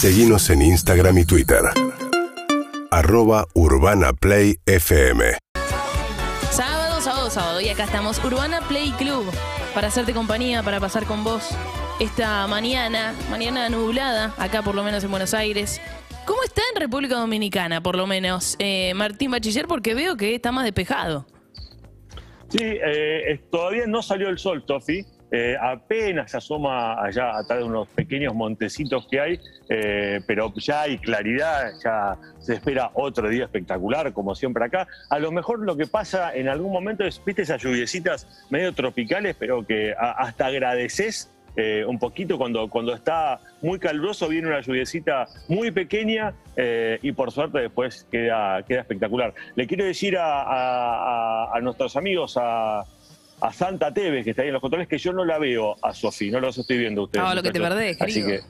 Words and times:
Seguimos 0.00 0.48
en 0.50 0.62
Instagram 0.62 1.18
y 1.18 1.24
Twitter. 1.24 1.58
Arroba 2.92 3.46
Urbana 3.54 4.12
Play 4.12 4.54
FM. 4.64 5.24
Sábado, 6.52 7.00
sábado, 7.00 7.30
sábado. 7.30 7.60
Y 7.60 7.68
acá 7.68 7.82
estamos, 7.82 8.24
Urbana 8.24 8.60
Play 8.68 8.92
Club, 8.92 9.24
para 9.74 9.88
hacerte 9.88 10.14
compañía, 10.14 10.62
para 10.62 10.78
pasar 10.78 11.04
con 11.04 11.24
vos 11.24 11.50
esta 11.98 12.46
mañana, 12.46 13.12
mañana 13.28 13.68
nublada, 13.70 14.36
acá 14.38 14.62
por 14.62 14.76
lo 14.76 14.84
menos 14.84 15.02
en 15.02 15.10
Buenos 15.10 15.34
Aires. 15.34 15.80
¿Cómo 16.26 16.44
está 16.44 16.62
en 16.72 16.80
República 16.80 17.16
Dominicana, 17.16 17.82
por 17.82 17.96
lo 17.96 18.06
menos, 18.06 18.54
eh, 18.60 18.94
Martín 18.94 19.32
Bachiller? 19.32 19.66
Porque 19.66 19.94
veo 19.94 20.16
que 20.16 20.32
está 20.32 20.52
más 20.52 20.62
despejado. 20.62 21.26
Sí, 22.50 22.60
eh, 22.62 23.40
todavía 23.50 23.88
no 23.88 24.00
salió 24.00 24.28
el 24.28 24.38
sol, 24.38 24.64
Tofi. 24.64 25.04
Eh, 25.30 25.56
apenas 25.60 26.34
asoma 26.34 27.02
allá 27.02 27.36
atrás 27.36 27.58
de 27.58 27.64
unos 27.64 27.88
pequeños 27.88 28.34
montecitos 28.34 29.06
que 29.10 29.20
hay, 29.20 29.40
eh, 29.68 30.20
pero 30.26 30.52
ya 30.54 30.82
hay 30.82 30.98
claridad, 30.98 31.72
ya 31.84 32.16
se 32.38 32.54
espera 32.54 32.90
otro 32.94 33.28
día 33.28 33.44
espectacular, 33.44 34.12
como 34.14 34.34
siempre 34.34 34.64
acá. 34.64 34.86
A 35.10 35.18
lo 35.18 35.30
mejor 35.30 35.60
lo 35.60 35.76
que 35.76 35.86
pasa 35.86 36.34
en 36.34 36.48
algún 36.48 36.72
momento 36.72 37.04
es, 37.04 37.22
viste, 37.24 37.42
esas 37.42 37.62
lluviecitas 37.62 38.46
medio 38.48 38.72
tropicales, 38.72 39.36
pero 39.38 39.66
que 39.66 39.94
hasta 39.98 40.46
agradeces 40.46 41.30
eh, 41.56 41.84
un 41.86 41.98
poquito 41.98 42.38
cuando, 42.38 42.68
cuando 42.70 42.94
está 42.94 43.40
muy 43.60 43.78
caluroso, 43.78 44.28
viene 44.28 44.46
una 44.48 44.60
lluviecita 44.60 45.26
muy 45.48 45.70
pequeña 45.72 46.34
y 47.02 47.12
por 47.12 47.30
suerte 47.30 47.58
después 47.60 48.04
queda, 48.10 48.62
queda 48.64 48.80
espectacular. 48.80 49.32
Le 49.54 49.66
quiero 49.66 49.84
decir 49.84 50.16
a 50.18 51.56
nuestros 51.62 51.96
amigos, 51.96 52.36
a 52.36 52.84
a 53.40 53.52
Santa 53.52 53.92
Teves, 53.92 54.24
que 54.24 54.30
está 54.30 54.42
ahí 54.42 54.48
en 54.48 54.54
los 54.54 54.62
controles, 54.62 54.88
que 54.88 54.98
yo 54.98 55.12
no 55.12 55.24
la 55.24 55.38
veo 55.38 55.76
a 55.82 55.94
Sofi, 55.94 56.30
no 56.30 56.40
los 56.40 56.58
estoy 56.58 56.78
viendo 56.78 57.04
ustedes. 57.04 57.24
Ah, 57.26 57.34
lo 57.34 57.42
que 57.42 57.50
te 57.50 57.60
perdés, 57.60 58.00
Así 58.00 58.24
que, 58.24 58.40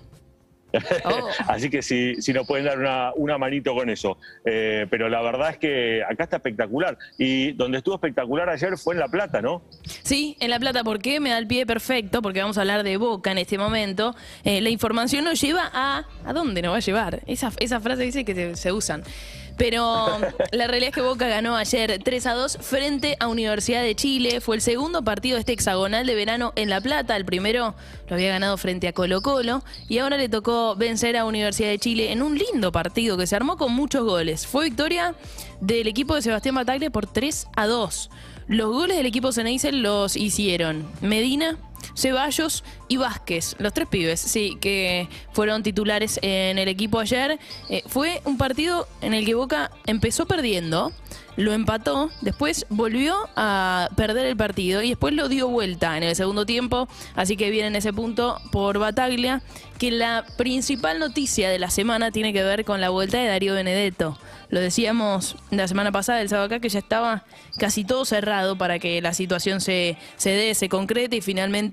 oh. 1.05 1.29
Así 1.49 1.71
que 1.71 1.83
si, 1.83 2.21
si 2.21 2.33
nos 2.33 2.47
pueden 2.47 2.67
dar 2.67 2.79
una, 2.79 3.13
una 3.15 3.39
manito 3.39 3.75
con 3.75 3.91
eso. 3.91 4.19
Eh, 4.45 4.87
pero 4.91 5.09
la 5.09 5.23
verdad 5.23 5.51
es 5.51 5.59
que 5.59 6.03
acá 6.05 6.25
está 6.25 6.37
espectacular. 6.37 6.99
Y 7.19 7.53
donde 7.53 7.79
estuvo 7.79 7.95
espectacular 7.95 8.49
ayer 8.49 8.77
fue 8.77 8.95
en 8.95 9.01
La 9.01 9.09
Plata, 9.09 9.41
¿no? 9.41 9.63
Sí, 10.03 10.37
en 10.41 10.51
La 10.51 10.59
Plata. 10.59 10.85
¿Por 10.85 11.01
qué? 11.01 11.21
Me 11.21 11.31
da 11.31 11.39
el 11.39 11.47
pie 11.47 11.67
perfecto, 11.67 12.23
porque 12.23 12.41
vamos 12.41 12.59
a 12.59 12.63
hablar 12.63 12.83
de 12.83 12.97
Boca 12.97 13.33
en 13.33 13.39
este 13.39 13.59
momento. 13.59 14.15
Eh, 14.45 14.61
la 14.61 14.71
información 14.71 15.25
nos 15.25 15.41
lleva 15.41 15.71
a... 15.73 16.07
¿A 16.25 16.33
dónde 16.33 16.63
nos 16.63 16.73
va 16.73 16.77
a 16.77 16.81
llevar? 16.81 17.23
Esa, 17.27 17.53
esa 17.59 17.81
frase 17.81 18.03
dice 18.03 18.25
que 18.25 18.57
se 18.57 18.73
usan. 18.73 19.03
Pero 19.59 20.07
la 20.53 20.69
realidad 20.69 20.91
es 20.91 20.95
que 20.95 21.01
Boca 21.01 21.27
ganó 21.27 21.57
ayer 21.57 22.01
3 22.03 22.27
a 22.27 22.35
2 22.35 22.59
frente 22.61 23.17
a 23.19 23.27
Universidad 23.27 23.83
de 23.83 23.97
Chile. 23.97 24.41
Fue 24.41 24.55
el 24.55 24.63
segundo 24.63 25.03
partido 25.03 25.35
de 25.35 25.41
este 25.41 25.53
hexagonal 25.53 26.07
de 26.07 26.15
verano 26.15 26.53
en 26.55 26.71
La 26.71 26.81
Plata. 26.81 27.17
El 27.17 27.25
primero 27.25 27.75
lo 28.09 28.15
había 28.15 28.29
ganado 28.29 28.57
frente 28.57 28.87
a 28.87 28.93
Colo 28.93 29.21
Colo. 29.21 29.65
Y 29.89 29.99
ahora 29.99 30.17
le 30.17 30.29
tocó 30.29 30.77
vencer 30.77 31.17
a 31.17 31.25
Universidad 31.25 31.71
de 31.71 31.79
Chile 31.79 32.13
en 32.13 32.23
un 32.23 32.39
lindo 32.39 32.71
partido 32.71 33.19
que 33.19 33.27
se 33.27 33.35
armó 33.35 33.57
con 33.57 33.73
muchos 33.73 34.05
goles. 34.05 34.47
Fue 34.47 34.67
victoria 34.67 35.15
del 35.61 35.89
equipo 35.89 36.15
de 36.15 36.23
Sebastián 36.23 36.55
Bataglia 36.55 36.91
por 36.91 37.07
3 37.07 37.49
a 37.57 37.67
2. 37.67 38.11
Los 38.47 38.69
goles 38.71 38.97
del 38.97 39.07
equipo 39.07 39.33
Ceneice 39.33 39.73
los 39.73 40.17
hicieron 40.17 40.89
Medina, 41.03 41.59
Ceballos 41.95 42.65
y 42.89 42.97
Vázquez, 42.97 43.57
los 43.59 43.73
tres 43.73 43.89
pibes, 43.89 44.21
sí, 44.21 44.57
que 44.61 45.09
fueron 45.33 45.63
titulares 45.63 46.19
en 46.23 46.59
el 46.59 46.69
equipo 46.69 47.01
ayer. 47.01 47.39
Eh, 47.69 47.83
fue 47.87 48.21
un 48.25 48.39
partido 48.39 48.87
en 49.01 49.15
el 49.15 49.25
que 49.27 49.35
Boca 49.35 49.71
empezó 49.87 50.27
perdiendo, 50.27 50.93
lo 51.37 51.53
empató, 51.53 52.11
después 52.21 52.67
volvió 52.69 53.15
a 53.37 53.91
perder 53.97 54.27
el 54.27 54.37
partido 54.37 54.83
y 54.83 54.89
después 54.91 55.15
lo 55.15 55.29
dio 55.29 55.49
vuelta 55.49 55.97
en 55.97 56.03
el 56.03 56.17
segundo 56.17 56.47
tiempo, 56.47 56.89
así 57.15 57.37
que 57.37 57.51
viene 57.51 57.69
en 57.69 57.77
ese 57.77 57.93
punto 57.93 58.41
por 58.51 58.79
Bataglia, 58.79 59.43
que 59.79 59.93
la 59.93 60.25
principal 60.37 60.99
noticia 60.99 61.49
de 61.49 61.61
la 61.61 61.71
semana 61.71 62.11
tiene 62.11 62.33
que 62.33 62.43
ver 62.43 62.65
con 62.65 62.81
la 62.81 62.91
vuelta 62.91 63.19
de 63.19 63.29
Darío 63.29 63.55
Benedetto. 63.55 64.19
Lo 64.51 64.61
decíamos 64.61 65.37
la 65.51 65.69
semana 65.69 65.93
pasada, 65.93 66.23
el 66.23 66.29
sábado 66.29 66.47
acá, 66.47 66.59
que 66.59 66.71
ya 66.71 66.79
estaba 66.79 67.25
casi 67.59 67.85
todo 67.85 68.05
cerrado 68.05 68.57
para 68.57 68.79
que 68.79 69.01
la 69.03 69.13
situación 69.13 69.61
se, 69.61 69.99
se 70.17 70.31
dé, 70.31 70.55
se 70.55 70.69
concrete 70.69 71.17
y 71.17 71.21
finalmente 71.21 71.68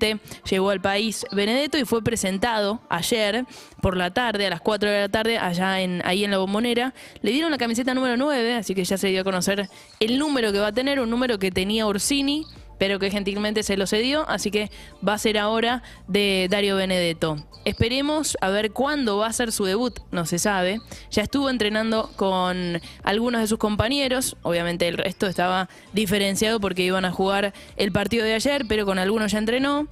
llegó 0.48 0.70
al 0.70 0.80
país 0.80 1.24
Benedetto 1.32 1.78
y 1.78 1.84
fue 1.84 2.02
presentado 2.02 2.80
ayer 2.88 3.44
por 3.80 3.96
la 3.96 4.12
tarde, 4.12 4.46
a 4.46 4.50
las 4.50 4.60
4 4.60 4.90
de 4.90 5.00
la 5.00 5.08
tarde, 5.08 5.38
allá 5.38 5.80
en, 5.80 6.02
ahí 6.04 6.24
en 6.24 6.30
la 6.30 6.38
bombonera. 6.38 6.94
Le 7.22 7.32
dieron 7.32 7.50
la 7.50 7.58
camiseta 7.58 7.94
número 7.94 8.16
9, 8.16 8.54
así 8.54 8.74
que 8.74 8.84
ya 8.84 8.96
se 8.98 9.08
dio 9.08 9.20
a 9.20 9.24
conocer 9.24 9.68
el 10.00 10.18
número 10.18 10.52
que 10.52 10.58
va 10.58 10.68
a 10.68 10.72
tener, 10.72 11.00
un 11.00 11.10
número 11.10 11.38
que 11.38 11.50
tenía 11.50 11.86
Orsini 11.86 12.44
pero 12.78 12.98
que 12.98 13.10
gentilmente 13.10 13.62
se 13.62 13.76
lo 13.76 13.86
cedió, 13.86 14.28
así 14.28 14.50
que 14.50 14.70
va 15.06 15.14
a 15.14 15.18
ser 15.18 15.38
ahora 15.38 15.82
de 16.08 16.48
Dario 16.50 16.76
Benedetto. 16.76 17.44
Esperemos 17.64 18.36
a 18.40 18.50
ver 18.50 18.70
cuándo 18.70 19.18
va 19.18 19.26
a 19.26 19.32
ser 19.32 19.50
su 19.50 19.64
debut, 19.64 19.98
no 20.12 20.24
se 20.24 20.38
sabe. 20.38 20.80
Ya 21.10 21.22
estuvo 21.22 21.50
entrenando 21.50 22.10
con 22.16 22.80
algunos 23.02 23.40
de 23.40 23.48
sus 23.48 23.58
compañeros, 23.58 24.36
obviamente 24.42 24.86
el 24.86 24.96
resto 24.96 25.26
estaba 25.26 25.68
diferenciado 25.92 26.60
porque 26.60 26.82
iban 26.82 27.04
a 27.04 27.10
jugar 27.10 27.52
el 27.76 27.90
partido 27.90 28.24
de 28.24 28.34
ayer, 28.34 28.66
pero 28.68 28.86
con 28.86 28.98
algunos 28.98 29.32
ya 29.32 29.38
entrenó. 29.38 29.88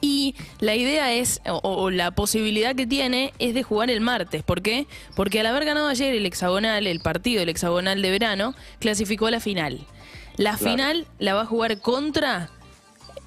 Y 0.00 0.34
la 0.60 0.74
idea 0.74 1.12
es, 1.12 1.40
o, 1.46 1.90
la 1.90 2.10
posibilidad 2.10 2.74
que 2.74 2.86
tiene, 2.86 3.32
es 3.38 3.54
de 3.54 3.62
jugar 3.62 3.90
el 3.90 4.00
martes. 4.00 4.42
¿Por 4.42 4.62
qué? 4.62 4.86
Porque 5.14 5.40
al 5.40 5.46
haber 5.46 5.64
ganado 5.64 5.88
ayer 5.88 6.14
el 6.14 6.26
hexagonal, 6.26 6.86
el 6.86 7.00
partido 7.00 7.40
del 7.40 7.48
hexagonal 7.48 8.02
de 8.02 8.10
verano, 8.10 8.54
clasificó 8.78 9.26
a 9.26 9.30
la 9.30 9.40
final. 9.40 9.86
La 10.36 10.58
final 10.58 11.06
la 11.18 11.34
va 11.34 11.42
a 11.42 11.46
jugar 11.46 11.80
contra 11.80 12.50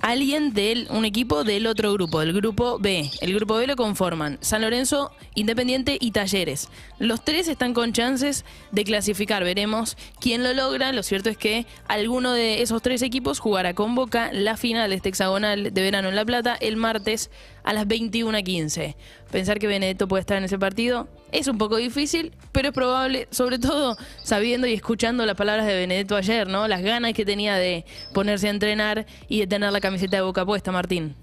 alguien 0.01 0.53
de 0.53 0.87
un 0.91 1.05
equipo 1.05 1.43
del 1.43 1.67
otro 1.67 1.91
grupo, 1.93 2.19
del 2.19 2.33
grupo 2.33 2.77
B. 2.79 3.09
El 3.21 3.33
grupo 3.33 3.55
B 3.55 3.67
lo 3.67 3.75
conforman 3.75 4.37
San 4.41 4.61
Lorenzo, 4.61 5.11
Independiente 5.35 5.97
y 5.99 6.11
Talleres. 6.11 6.69
Los 6.99 7.23
tres 7.23 7.47
están 7.47 7.73
con 7.73 7.93
chances 7.93 8.45
de 8.71 8.83
clasificar. 8.83 9.43
Veremos 9.43 9.97
quién 10.19 10.43
lo 10.43 10.53
logra. 10.53 10.91
Lo 10.93 11.03
cierto 11.03 11.29
es 11.29 11.37
que 11.37 11.65
alguno 11.87 12.33
de 12.33 12.61
esos 12.61 12.81
tres 12.81 13.01
equipos 13.01 13.39
jugará 13.39 13.73
con 13.73 13.95
Boca 13.95 14.29
la 14.31 14.55
final 14.55 14.89
de 14.89 14.95
este 14.95 15.09
hexagonal 15.09 15.73
de 15.73 15.81
verano 15.81 16.09
en 16.09 16.15
La 16.15 16.25
Plata 16.25 16.55
el 16.59 16.77
martes 16.77 17.29
a 17.69 17.73
las 17.73 17.87
21.15. 17.87 18.95
Pensar 19.31 19.59
que 19.59 19.67
Benedetto 19.67 20.07
puede 20.07 20.21
estar 20.21 20.37
en 20.37 20.43
ese 20.43 20.57
partido 20.57 21.07
es 21.31 21.47
un 21.47 21.59
poco 21.59 21.77
difícil, 21.77 22.33
pero 22.51 22.69
es 22.69 22.73
probable, 22.73 23.27
sobre 23.29 23.59
todo 23.59 23.95
sabiendo 24.23 24.65
y 24.65 24.73
escuchando 24.73 25.23
las 25.27 25.35
palabras 25.35 25.67
de 25.67 25.75
Benedetto 25.75 26.15
ayer, 26.15 26.47
¿no? 26.47 26.67
Las 26.67 26.81
ganas 26.81 27.13
que 27.13 27.25
tenía 27.25 27.57
de 27.57 27.85
ponerse 28.11 28.47
a 28.47 28.49
entrenar 28.49 29.05
y 29.27 29.41
de 29.41 29.45
tener 29.45 29.71
la 29.71 29.79
camiseta 29.79 30.17
de 30.17 30.23
boca 30.23 30.43
puesta, 30.47 30.71
Martín. 30.71 31.15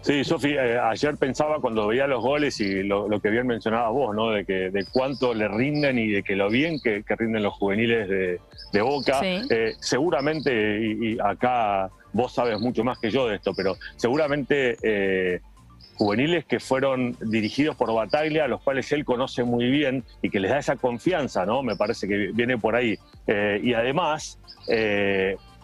Sí, 0.00 0.24
Sofi, 0.24 0.54
eh, 0.54 0.78
ayer 0.78 1.18
pensaba 1.18 1.60
cuando 1.60 1.86
veía 1.86 2.06
los 2.06 2.22
goles 2.22 2.58
y 2.58 2.82
lo, 2.82 3.06
que 3.20 3.28
bien 3.28 3.46
mencionabas 3.46 3.92
vos, 3.92 4.16
¿no? 4.16 4.30
De 4.30 4.46
que 4.46 4.70
de 4.70 4.86
cuánto 4.90 5.34
le 5.34 5.48
rinden 5.48 5.98
y 5.98 6.12
de 6.12 6.22
que 6.22 6.34
lo 6.34 6.48
bien 6.48 6.80
que, 6.80 7.04
rinden 7.06 7.42
los 7.42 7.52
juveniles 7.52 8.08
de, 8.08 8.80
Boca. 8.80 9.20
Eh, 9.22 9.74
seguramente, 9.80 10.80
y, 10.80 11.18
acá 11.22 11.90
vos 12.12 12.32
sabes 12.32 12.60
mucho 12.60 12.84
más 12.84 12.98
que 12.98 13.10
yo 13.10 13.26
de 13.26 13.36
esto, 13.36 13.52
pero 13.54 13.76
seguramente 13.96 14.76
eh, 14.82 15.40
juveniles 15.94 16.44
que 16.44 16.60
fueron 16.60 17.16
dirigidos 17.20 17.76
por 17.76 17.92
Bataglia, 17.92 18.44
a 18.44 18.48
los 18.48 18.62
cuales 18.62 18.90
él 18.92 19.04
conoce 19.04 19.44
muy 19.44 19.70
bien 19.70 20.04
y 20.22 20.30
que 20.30 20.40
les 20.40 20.50
da 20.50 20.58
esa 20.58 20.76
confianza, 20.76 21.46
¿no? 21.46 21.62
Me 21.62 21.76
parece 21.76 22.08
que 22.08 22.32
viene 22.32 22.58
por 22.58 22.74
ahí. 22.74 22.98
y 23.62 23.74
además, 23.74 24.38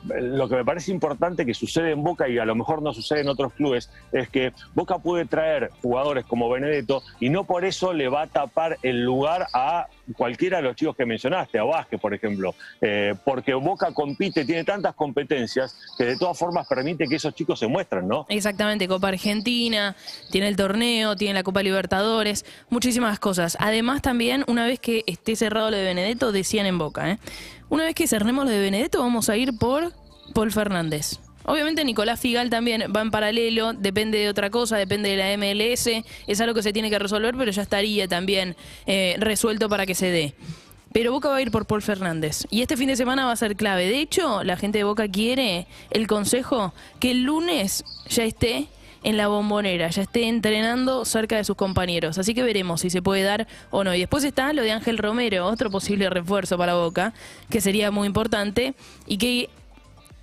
lo 0.07 0.49
que 0.49 0.57
me 0.57 0.65
parece 0.65 0.91
importante 0.91 1.45
que 1.45 1.55
sucede 1.55 1.93
en 1.93 2.03
Boca 2.03 2.29
y 2.29 2.39
a 2.39 2.45
lo 2.45 2.55
mejor 2.55 2.83
no 2.83 2.93
sucede 2.93 3.21
en 3.21 3.29
otros 3.29 3.53
clubes 3.53 3.91
es 4.13 4.29
que 4.29 4.53
Boca 4.75 4.99
puede 4.99 5.27
traer 5.27 5.71
jugadores 5.83 6.25
como 6.25 6.49
Benedetto 6.49 7.03
y 7.21 7.31
no 7.31 7.45
por 7.45 7.65
eso 7.65 7.93
le 7.93 8.09
va 8.09 8.23
a 8.23 8.27
tapar 8.27 8.79
el 8.83 9.03
lugar 9.03 9.47
a 9.53 9.89
cualquiera 10.17 10.59
de 10.59 10.65
los 10.65 10.77
chicos 10.77 10.97
que 10.97 11.05
mencionaste, 11.05 11.59
a 11.59 11.65
Vázquez, 11.65 12.01
por 12.01 12.15
ejemplo, 12.15 12.55
eh, 12.81 13.15
porque 13.25 13.55
Boca 13.55 13.93
compite, 13.93 14.45
tiene 14.45 14.65
tantas 14.65 14.95
competencias 14.95 15.77
que 15.97 16.05
de 16.05 16.17
todas 16.17 16.39
formas 16.39 16.67
permite 16.67 17.07
que 17.07 17.17
esos 17.17 17.35
chicos 17.35 17.59
se 17.59 17.67
muestren, 17.67 18.09
¿no? 18.09 18.27
Exactamente, 18.29 18.89
Copa 18.89 19.09
Argentina, 19.09 19.97
tiene 20.31 20.49
el 20.49 20.57
torneo, 20.57 21.17
tiene 21.17 21.35
la 21.35 21.43
Copa 21.43 21.63
Libertadores, 21.63 22.45
muchísimas 22.71 23.19
cosas. 23.19 23.57
Además 23.61 24.03
también, 24.03 24.45
una 24.47 24.67
vez 24.67 24.81
que 24.81 25.05
esté 25.07 25.37
cerrado 25.37 25.71
lo 25.71 25.77
de 25.77 25.85
Benedetto, 25.85 26.33
decían 26.33 26.67
en 26.67 26.79
Boca, 26.79 27.11
¿eh? 27.11 27.19
Una 27.71 27.85
vez 27.85 27.95
que 27.95 28.07
cerremos 28.07 28.47
lo 28.47 28.51
de 28.51 28.61
Benedetto, 28.61 29.01
vamos 29.01 29.29
a 29.29 29.37
ir 29.37 29.57
por 29.59 29.93
Paul 30.33 30.53
Fernández. 30.53 31.19
Obviamente 31.45 31.85
Nicolás 31.85 32.21
Figal 32.21 32.51
también 32.51 32.93
va 32.95 33.01
en 33.01 33.11
paralelo, 33.11 33.73
depende 33.73 34.19
de 34.19 34.29
otra 34.29 34.51
cosa, 34.51 34.77
depende 34.77 35.11
de 35.11 35.17
la 35.17 35.37
MLS, 35.37 36.05
es 36.27 36.41
algo 36.41 36.55
que 36.55 36.63
se 36.63 36.73
tiene 36.73 36.91
que 36.91 36.99
resolver, 36.99 37.35
pero 37.37 37.51
ya 37.51 37.63
estaría 37.63 38.07
también 38.07 38.57
eh, 38.87 39.17
resuelto 39.19 39.69
para 39.69 39.87
que 39.87 39.95
se 39.95 40.11
dé. 40.11 40.35
Pero 40.93 41.13
Boca 41.13 41.29
va 41.29 41.37
a 41.37 41.43
ir 41.43 41.51
por 41.51 41.67
Paul 41.67 41.83
Fernández. 41.83 42.47
Y 42.51 42.63
este 42.63 42.77
fin 42.77 42.89
de 42.89 42.97
semana 42.97 43.27
va 43.27 43.33
a 43.33 43.37
ser 43.37 43.57
clave. 43.57 43.87
De 43.87 44.01
hecho, 44.01 44.43
la 44.45 44.57
gente 44.57 44.79
de 44.79 44.85
Boca 44.85 45.09
quiere 45.09 45.67
el 45.91 46.07
consejo 46.07 46.73
que 47.01 47.11
el 47.11 47.23
lunes 47.23 47.85
ya 48.09 48.25
esté 48.25 48.69
en 49.03 49.17
la 49.17 49.29
bombonera, 49.29 49.89
ya 49.89 50.03
esté 50.03 50.29
entrenando 50.29 51.05
cerca 51.05 51.37
de 51.37 51.45
sus 51.45 51.57
compañeros. 51.57 52.19
Así 52.19 52.35
que 52.35 52.43
veremos 52.43 52.81
si 52.81 52.91
se 52.91 53.03
puede 53.03 53.23
dar 53.23 53.47
o 53.71 53.85
no. 53.85 53.95
Y 53.95 54.01
después 54.01 54.25
está 54.25 54.53
lo 54.53 54.63
de 54.63 54.73
Ángel 54.73 54.99
Romero, 54.99 55.47
otro 55.47 55.71
posible 55.71 56.11
refuerzo 56.11 56.59
para 56.59 56.75
Boca, 56.75 57.15
que 57.51 57.61
sería 57.61 57.91
muy 57.91 58.07
importante 58.07 58.75
y 59.07 59.19
que 59.19 59.51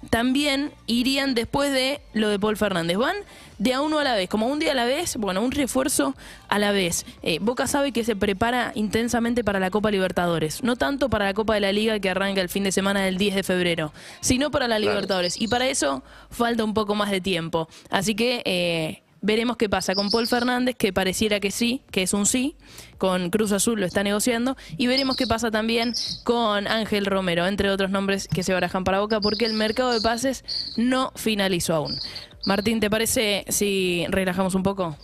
también 0.10 0.72
irían 0.88 1.36
después 1.36 1.72
de 1.72 2.02
lo 2.13 2.30
de 2.30 2.40
Paul 2.40 2.57
Fernández. 2.57 2.98
Van 2.98 3.16
de 3.57 3.74
a 3.74 3.81
uno 3.81 4.00
a 4.00 4.04
la 4.04 4.16
vez, 4.16 4.30
como 4.30 4.48
un 4.48 4.60
día 4.60 4.72
a 4.72 4.75
la 4.75 4.86
vez, 4.86 5.16
bueno, 5.18 5.42
un 5.42 5.52
refuerzo 5.52 6.16
a 6.50 6.60
la 6.60 6.72
vez. 6.72 7.06
Eh, 7.22 7.40
Boca 7.42 7.68
sabe 7.68 7.92
que 7.92 8.04
se 8.04 8.16
prepara 8.16 8.72
intensamente 8.75 9.44
para 9.44 9.60
la 9.60 9.69
Copa 9.69 9.92
Libertadores, 9.92 10.63
no 10.63 10.75
tanto 10.75 11.10
para 11.10 11.25
la 11.25 11.34
Copa 11.34 11.54
de 11.54 11.62
la 11.62 11.72
Liga 11.72 12.00
que 12.00 12.10
arranca 12.10 12.42
el 12.42 12.50
fin 12.50 12.63
de 12.63 12.72
semana 12.72 13.02
del 13.02 13.18
10 13.18 13.36
de 13.36 13.44
febrero, 13.44 13.94
sino 14.19 14.52
para 14.52 14.68
la 14.68 14.80
Libertadores. 14.80 15.40
Y 15.40 15.48
para 15.48 15.68
eso 15.68 16.04
falta 16.30 16.63
un 16.63 16.74
poco 16.74 16.96
más 16.96 17.12
de 17.12 17.22
tiempo. 17.22 17.68
Así 17.90 18.16
que... 18.16 18.42
Eh, 18.46 19.01
veremos 19.25 19.57
qué 19.57 19.68
pasa 19.68 19.95
con 19.95 20.10
Paul 20.10 20.27
Fernández, 20.27 20.75
que 20.77 20.94
pareciera 20.94 21.39
que 21.39 21.51
sí, 21.51 21.81
que 21.92 22.04
es 22.04 22.13
un 22.13 22.25
sí, 22.25 22.56
con 22.98 23.30
Cruz 23.31 23.51
Azul 23.51 23.80
lo 23.80 23.86
está 23.86 24.04
negociando, 24.04 24.56
y 24.77 24.88
veremos 24.88 25.18
qué 25.18 25.25
pasa 25.27 25.51
también 25.51 25.94
con 26.24 26.68
Ángel 26.68 27.06
Romero, 27.06 27.48
entre 27.48 27.72
otros 27.72 27.89
nombres 27.89 28.27
que 28.27 28.44
se 28.44 28.54
barajan 28.54 28.83
para 28.83 29.00
Boca, 29.00 29.19
porque 29.19 29.45
el 29.45 29.54
mercado 29.54 29.92
de 29.92 30.01
pases 30.01 30.74
no 30.77 31.12
finalizó 31.16 31.74
aún. 31.75 32.00
Martín, 32.45 32.80
¿te 32.80 32.89
parece 32.89 33.45
si 33.50 34.06
relajamos 34.10 34.54
un 34.54 34.62
poco? 34.62 34.95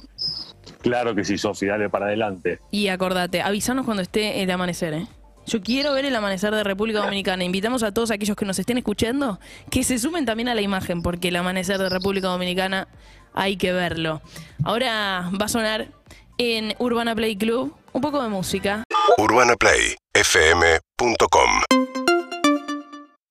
Claro 0.81 1.15
que 1.15 1.23
sí, 1.23 1.37
Sofía, 1.37 1.71
dale 1.71 1.89
para 1.89 2.05
adelante. 2.05 2.59
Y 2.69 2.87
acordate, 2.87 3.41
avísanos 3.41 3.85
cuando 3.85 4.03
esté 4.03 4.43
el 4.43 4.51
amanecer, 4.51 4.93
¿eh? 4.93 5.07
Yo 5.47 5.61
quiero 5.61 5.93
ver 5.93 6.05
el 6.05 6.15
amanecer 6.15 6.53
de 6.53 6.63
República 6.63 6.99
Dominicana. 6.99 7.43
Invitamos 7.43 7.81
a 7.81 7.91
todos 7.91 8.11
aquellos 8.11 8.37
que 8.37 8.45
nos 8.45 8.59
estén 8.59 8.77
escuchando 8.77 9.39
que 9.71 9.83
se 9.83 9.97
sumen 9.97 10.23
también 10.23 10.49
a 10.49 10.55
la 10.55 10.61
imagen, 10.61 11.01
porque 11.01 11.29
el 11.29 11.35
amanecer 11.35 11.79
de 11.79 11.89
República 11.89 12.27
Dominicana 12.27 12.87
hay 13.33 13.57
que 13.57 13.71
verlo. 13.71 14.21
Ahora 14.63 15.29
va 15.39 15.45
a 15.45 15.49
sonar 15.49 15.89
en 16.37 16.75
Urbana 16.79 17.15
Play 17.15 17.35
Club 17.35 17.75
un 17.93 18.01
poco 18.01 18.21
de 18.21 18.29
música. 18.29 18.83
UrbanaPlayFM.com 19.17 22.10